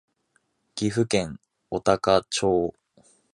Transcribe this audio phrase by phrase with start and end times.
[0.73, 1.39] 岐阜県
[1.69, 2.73] 御嵩町